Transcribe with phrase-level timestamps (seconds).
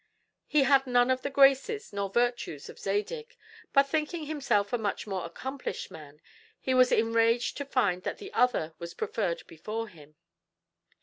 [0.47, 3.37] He had none of the graces nor virtues of Zadig;
[3.71, 6.21] but thinking himself a much more accomplished man,
[6.59, 10.15] he was enraged to find that the other was preferred before him.